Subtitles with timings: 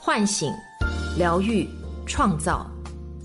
[0.00, 0.54] 唤醒、
[1.18, 1.68] 疗愈、
[2.06, 2.64] 创造。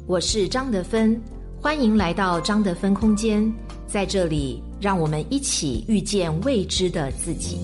[0.08, 1.22] 我是张德芬，
[1.62, 3.54] 欢迎来到张德芬空间。
[3.86, 7.60] 在这里，让我们一起遇见未知的自己。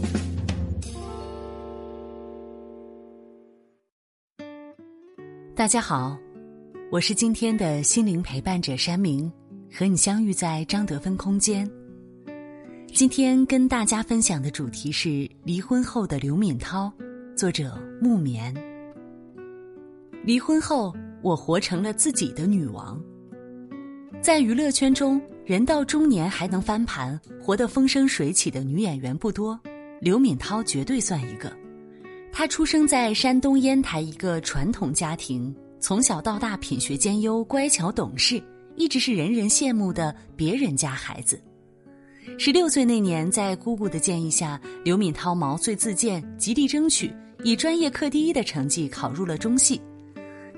[5.56, 6.16] 大家好，
[6.92, 9.30] 我是今天的心灵陪伴者山明，
[9.74, 11.70] 和你相遇在张德芬空间。
[12.94, 16.94] 今天跟大家分享的主题是离婚后的刘敏涛，
[17.36, 18.69] 作者木棉。
[20.24, 23.02] 离婚后，我活成了自己的女王。
[24.22, 29.58] 在娱乐圈中，人到中年还能翻盘、活得风生水起的女演员不多，
[30.02, 31.52] 刘敏涛绝对算一个。
[32.32, 38.44] 她出生在山东烟台一个传统家庭，从小到大品学兼优、乖巧懂事，
[38.76, 41.42] 一直是人人羡慕的别人家孩子。
[42.38, 47.12] 十六岁那年，在姑姑的建议下，刘敏涛毛遂自荐，极力争取，
[47.44, 49.82] 以专业课第一的成绩考入了中戏。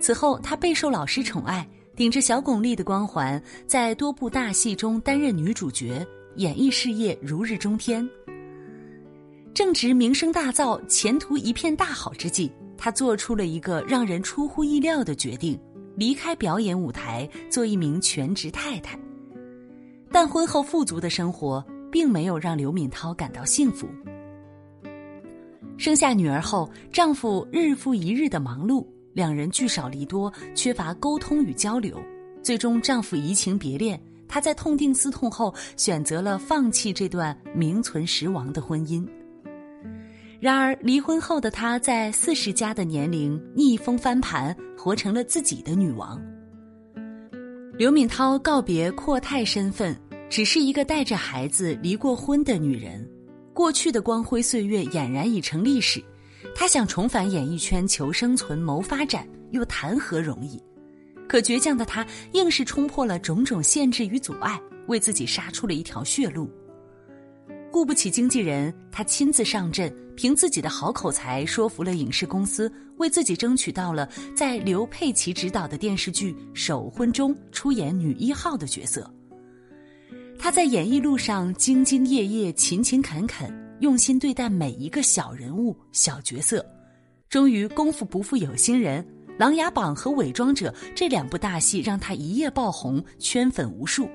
[0.01, 6.05] 此后，她备受老师宠爱，顶着小巩俐的光环，在多部大戏中担任女主角，
[6.37, 8.09] 演艺事业如日中天。
[9.53, 15.59] 正值名声大噪、前途一片大好之际，她做出了一个让人出乎意料的决定：
[15.95, 18.97] 离开表演舞台，做一名全职太太。
[20.11, 23.87] 但婚后富足的生活并没有让刘敏涛感到幸福。
[25.77, 32.01] 生下女儿后，丈夫日复一日的忙碌，两人聚少离多，缺乏沟通与交流，
[32.41, 34.01] 最终丈夫移情别恋。
[34.27, 39.05] 她在痛定思痛后，选择了放弃这段名存实亡的婚姻。
[40.39, 46.19] 然而，离婚后的她在四十加的年龄逆风翻盘，活成了自己的女王。
[47.77, 49.95] 刘敏涛告别阔太身份，
[50.29, 53.07] 只是一个带着孩子离过婚的女人。
[53.53, 56.01] 过去的光辉岁月俨然已成历史。
[56.55, 60.61] 他想重返演艺圈求生存、谋发展，又谈何容易？
[61.27, 66.49] 可倔强的他硬是冲破了种种限制与阻碍，为自己杀出了一条血路。
[67.71, 79.09] 顾不起经纪人，他亲自上阵，凭自己的好口才说服了影视公司，为自己争取到了在刘佩琦执导的电视剧《守婚》中出演女一号的角色。
[80.37, 83.49] 他在演艺路上兢兢业业、勤勤恳恳，
[83.81, 86.65] 用心对待每一个小人物、小角色，
[87.29, 89.03] 终于功夫不负有心人，
[89.37, 94.07] 《琅琊榜》和《伪装者》这两部大戏让他一夜爆红，圈粉无数。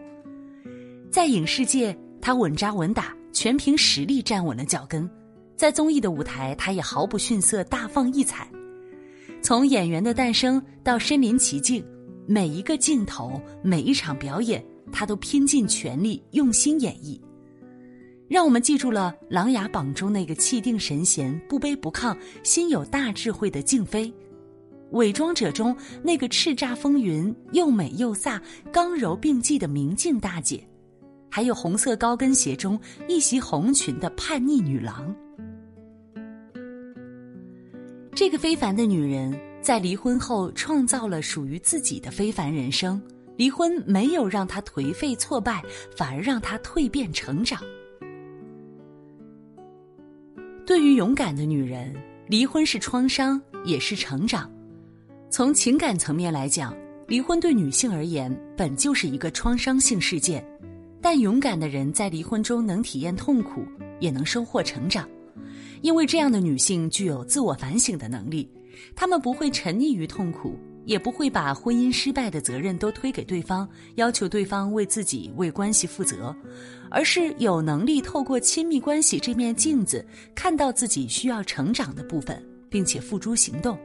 [1.11, 3.15] 在影视界，他稳扎稳打。
[3.33, 5.07] 全凭实力站稳了脚跟，
[5.57, 8.51] 在综艺的舞台，他也毫不逊色，大放异彩。
[9.43, 11.85] 从演员的诞生到身临其境，
[12.27, 17.21] 每一个镜头、每一场表演，他都拼尽全力，用心演绎，
[18.29, 24.09] 让我们记住了《琅琊榜》中那个气定神闲、不卑不亢、心有大智慧的静妃，
[24.91, 28.41] 《伪装者》中那个叱咤风云、又美又飒、
[28.73, 30.61] 刚柔并济的明镜大姐。
[31.31, 35.15] 还有红色高跟鞋中一袭红裙的叛逆女郎，
[38.15, 43.01] 这个非凡的女人在离婚后创造了属于自己的非凡人生。
[43.37, 45.63] 离婚没有让她颓废挫败，
[45.95, 47.61] 反而让她蜕变成长。
[50.67, 51.95] 对于勇敢的女人，
[52.27, 54.51] 离婚是创伤，也是成长。
[55.31, 60.45] 从情感层面来讲，离婚对女性而言本就是一个创伤性事件。
[61.01, 63.65] 但勇敢的人在离婚中能体验痛苦，
[64.01, 65.09] 也能收获成长，
[65.83, 68.51] 因为这样的女性具有自我反省的能力，
[68.97, 76.35] 她们不会沉溺于痛苦，也不会把婚姻失败的责任都推给对方，要求对方为自己为关系负责，
[76.91, 80.03] 而是有能力透过亲密关系这面镜子，
[80.35, 83.79] 看到自己需要成长的部分，并且付诸行动。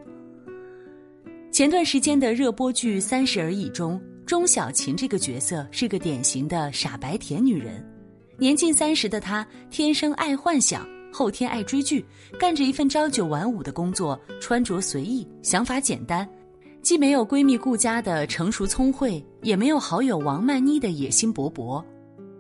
[1.52, 4.02] 前段时间的热播剧《三十而已》中。
[4.24, 7.86] 钟小琴这个角色是个典型的傻白甜女人，
[8.38, 12.06] 年近三十的她天生爱幻想，后天爱追剧，
[12.40, 16.26] 干着一份朝九晚五的工作，穿着随意，想法简单，
[16.82, 21.84] 既没有闺蜜顾家的成熟聪慧，也没有好友王曼妮的野心勃勃。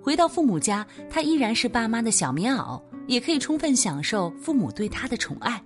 [0.01, 5.61] 回到父母家，她依然是爸妈的小棉袄，也可以充分享受父母对她的宠爱。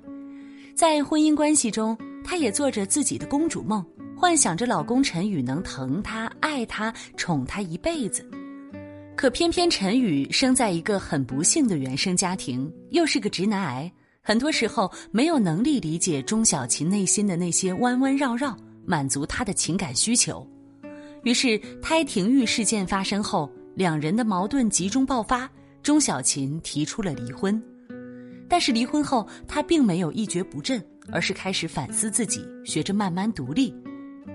[0.76, 3.84] 在婚姻关系中，她也做着自己的公主梦。
[4.18, 8.30] 幻想着老公陈宇能疼她、爱她、宠她一辈子，
[9.16, 13.92] 可偏偏陈宇生在一个很不幸的原生家庭，又是个直男癌，
[14.28, 20.46] 很多时候没有能力理解钟小琴内心的那些弯弯绕绕，满足她的情感需求。
[21.22, 25.48] 于是胎停育事件发生后，两人的矛盾集中爆发，
[25.84, 27.62] 钟小琴提出了离婚。
[28.50, 33.72] 但是离婚后，她并没有一蹶不振，而是开始反思自己，学着慢慢独立。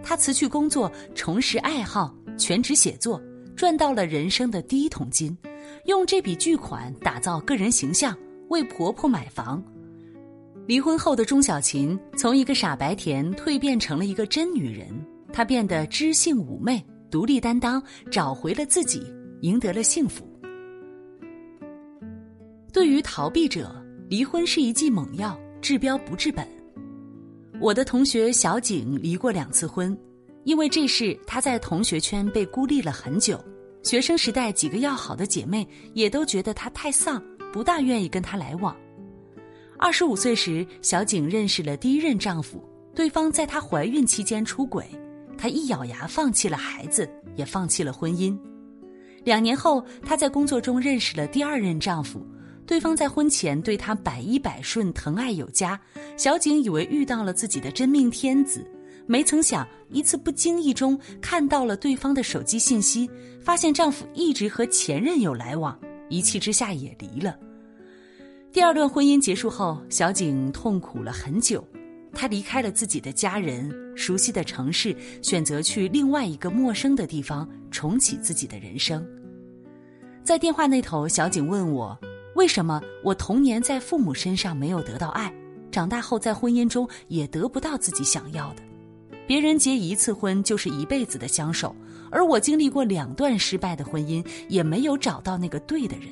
[0.05, 3.21] 她辞去工作，重拾爱好，全职写作，
[3.57, 5.37] 赚到了人生的第一桶金，
[5.87, 8.17] 用这笔巨款打造个人形象，
[8.51, 9.61] 为婆婆买房。
[10.71, 14.87] 离婚后的钟小琴从一个傻白甜蜕变成了一个真女人，
[15.33, 16.81] 她变得知性妩媚、
[17.11, 19.03] 独立担当，找回了自己，
[19.41, 20.25] 赢得了幸福。
[22.73, 26.47] 对于逃避者，离婚是一剂猛药，治标不治本。
[27.61, 29.99] 我的同学小景离过两次婚，
[30.45, 33.45] 因为这事，她在同学圈被孤立了很久。
[33.83, 37.21] 学生时代几个要好的姐妹也都觉得她太丧，
[37.53, 38.73] 不大愿意跟她来往。
[39.83, 42.63] 二十五岁时，小景认识了第一任丈夫，
[42.95, 44.85] 对方在她怀孕期间出轨，
[45.39, 48.39] 她一咬牙放弃了孩子，也放弃了婚姻。
[49.25, 52.23] 两年后，她在工作中认识了第二任丈夫。
[52.67, 55.81] 对方在婚前对她百依百顺、疼爱有加，
[56.15, 58.71] 小景以为遇到了自己的真命天子，
[59.07, 63.11] 没曾想一次不经意中看到了对方的手机信息，
[63.41, 65.77] 发现丈夫一直和前任有来往，
[66.11, 67.35] 一气之下也离了。
[68.53, 71.65] 第二段婚姻结束后，小景痛苦了很久，
[72.13, 79.07] 她离开了自己的家人、熟悉的城市，选择去另外一个陌生的地方重启自己的人生。
[80.25, 81.97] 在电话那头，小景问我。
[82.35, 85.33] 为什么我童年在父母身上没有得到爱，
[85.71, 88.63] 长大后在婚姻中也得不到自己想要的？
[89.29, 91.75] 别人结一次婚就是一辈子的相守，
[92.11, 96.09] 而我经历过两段失败的婚姻，也没有找到那个对的人。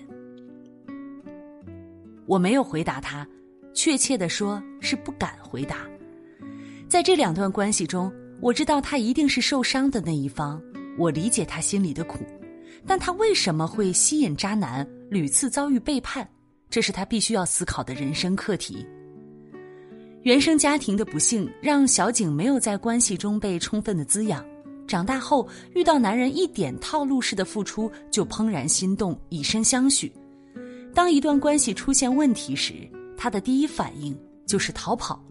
[2.29, 3.27] 我没有回答他，
[3.73, 5.79] 确切的说是不敢回答。
[6.87, 10.63] 在这两段关系中，我知道他一定是受伤的那一方，
[10.99, 12.19] 我理解他心里的苦，
[12.87, 14.87] 但他为什么会吸引渣男？
[15.11, 16.29] 屡次遭遇背叛，
[16.69, 18.87] 这是他必须要思考的人生课题。
[20.23, 24.45] 原生家庭的不幸让小景没有在关系中被充分的滋养，
[24.87, 30.13] 长大后遇到男人一点套路式的付出就怦然心动，以身相许。
[30.95, 32.75] 当一段关系出现问题时，
[33.17, 35.23] 他的第一反应就是逃跑。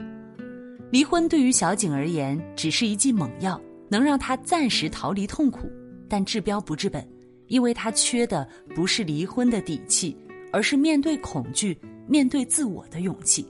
[0.91, 3.59] 离婚对于小景而言只是一剂猛药，
[3.89, 5.69] 能让他暂时逃离痛苦，
[6.07, 7.05] 但治标不治本。
[7.47, 8.45] 因为他缺的
[8.75, 10.17] 不是离婚的底气，
[10.51, 13.47] 而是面对恐惧、面对自我的勇气。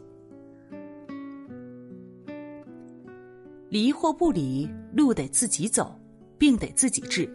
[3.70, 6.00] 离或不离，路得自己走，
[6.38, 7.28] 病得自己治。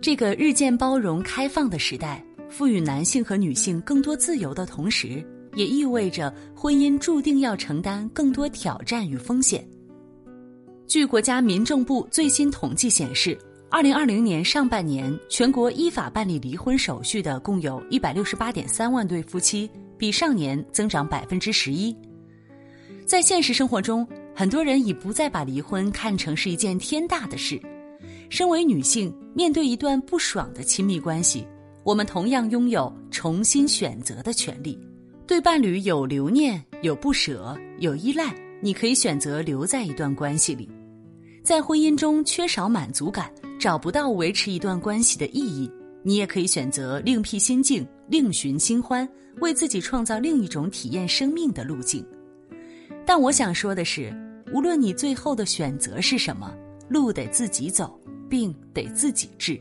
[0.00, 5.24] 这个日渐包容开放的时代，赋予男性和女性更多自由的同时，
[5.54, 9.66] 也意味着婚姻注定要承担更多挑战与风险。
[10.86, 13.38] 据国家民政部最新统计显示。
[13.70, 21.94] 二零二零年上半年，全国依法办理离婚手续的共有一百六十八点三万对夫妻，比上年增长百分之十一。
[23.04, 27.60] 在现实生活中，很多人已不再把离婚看成是一件天大的事。
[28.30, 31.46] 身为女性，面对一段不爽的亲密关系，
[31.88, 34.78] 我们同样拥有重新选择的权利。
[35.26, 38.30] 对伴侣有留念、有不舍、有依赖，
[38.60, 40.68] 你可以选择留在一段关系里。
[41.42, 43.32] 在婚姻中缺少满足感。
[43.58, 45.68] 找不到维持一段关系的意义，
[46.02, 49.08] 你也可以选择另辟新境，另寻新欢，
[49.40, 52.04] 为自己创造另一种体验生命的路径。
[53.06, 54.14] 但我想说的是，
[54.52, 56.54] 无论你最后的选择是什么，
[56.90, 59.58] 路得自己走，病得自己治。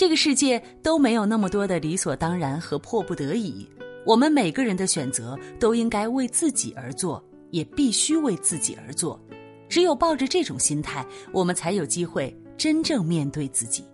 [0.00, 3.68] 这个世界都没有那么多的理所当然和迫不得已，
[4.06, 9.20] 我们每个人的选择都应该为自己而做，也必须为自己而做。
[9.68, 11.04] 只有抱着这种心态，
[11.34, 12.34] 我们才有机会。
[12.56, 13.84] 真正面对自己，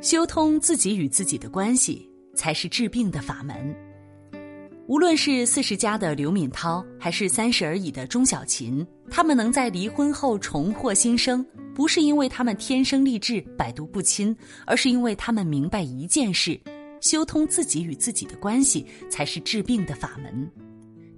[0.00, 3.89] 修通自己与自己的关系，才是治病的法门。
[4.90, 16.60] 无论是四十加的刘敏涛，还是三十而已的钟小琴，他们能在离婚后重获新生，不是因为他们天生丽质、百毒不侵，而是因为他们明白一件事：
[17.00, 20.50] 修通自己与自己的关系，才是治病的法门。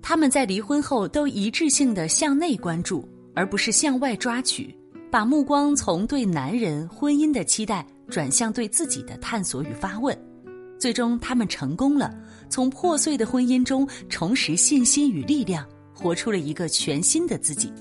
[0.03, 3.09] 他们在离婚后都一致性的向内关注。
[3.35, 4.77] 而不是向外抓取，
[5.11, 10.15] 把目光从对男人婚姻的期待转向对自己的探索与发问，
[10.79, 12.15] 最终他们成功了，
[12.53, 17.73] 从破碎的婚姻中重拾信心与力量，活出了一个全新的自己。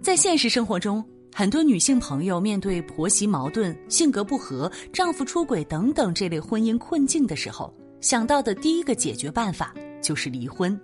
[0.00, 1.04] 在现实生活中，
[1.34, 10.80] 很多女性朋友面对婆媳矛盾、性格不合、丈夫出轨等等这类婚姻困境的时候，想到的第一个解决办法就是离婚。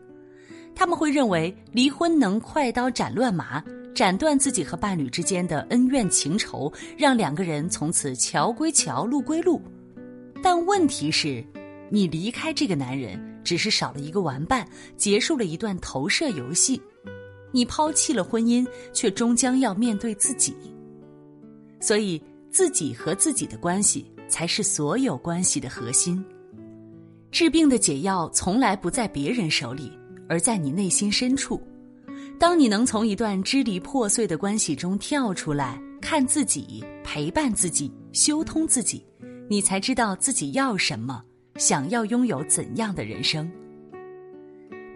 [0.74, 3.62] 他们会认为离婚能快刀斩乱麻，
[3.94, 9.62] 斩断自己和伴侣之间的恩怨情仇，让两个人从此桥归桥，路归路。
[10.42, 11.44] 但问题是，
[11.92, 16.80] 你离开这个男人，只是少了一个玩伴，结束了一段投射游戏。
[17.50, 20.56] 你抛弃了婚姻，却终将要面对自己。
[21.80, 26.24] 所以，自己和自己的关系才是所有关系的核心。
[27.30, 29.92] 治病的解药从来不在别人手里，
[30.30, 31.60] 而在你内心深处。
[32.38, 39.04] 当你能从一段支离破碎的关系中跳出来，看自己，陪伴自己，修通自己，
[39.46, 41.22] 你才知道自己要什么，
[41.56, 43.50] 想要拥有怎样的人生。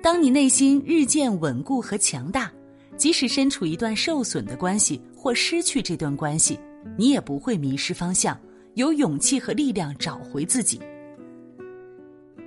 [0.03, 2.53] 当你内心日渐稳固和强大，
[2.97, 6.59] 即使身处一段受损的关系或失去这段关系，
[6.97, 8.39] 你也不会迷失方向，
[8.75, 10.81] 有勇气和力量找回自己。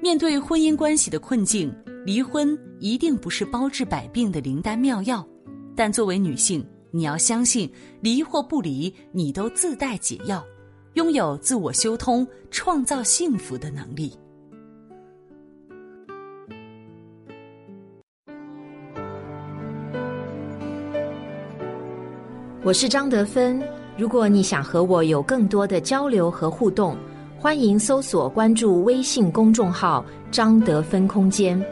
[0.02, 1.74] 面对婚姻关系的困境，
[2.06, 5.28] 离婚一定不是包治百病的灵丹妙药，
[5.76, 10.42] 但作为女性，你要相信，离或不离，你都自带解药，
[11.00, 14.12] 拥有自我修通、创造幸福的能力。
[22.64, 23.64] 我是张德芬。
[23.98, 26.98] 如果你想和我有更多的交流和互动，
[27.38, 31.66] 欢迎搜索关注微信公众号“张德芬空间”。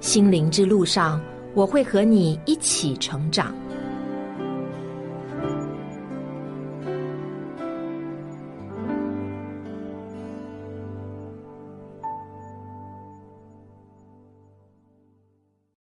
[0.00, 1.18] 心灵之路上，
[1.54, 3.54] 我会和你一起成长。